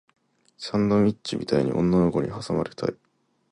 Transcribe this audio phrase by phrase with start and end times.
[0.57, 2.95] サンドイッチみたいに女の子に挟まれたい